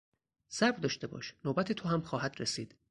صبر 0.49 0.79
داشته 0.79 1.07
باش، 1.07 1.33
نوبت 1.45 1.71
تو 1.71 1.89
هم 1.89 2.01
خواهد 2.01 2.35
رسید. 2.41 2.75